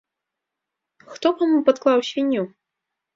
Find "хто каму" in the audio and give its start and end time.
1.11-1.59